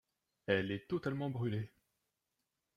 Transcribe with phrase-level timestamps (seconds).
[0.47, 1.69] Elle est totalement brûlée.